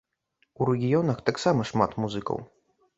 [0.59, 2.47] У рэгіёнах таксама шмат музыкаў!